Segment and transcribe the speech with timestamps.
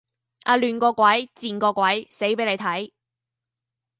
[0.45, 2.91] 啊亂個鬼，賤個鬼，死俾你睇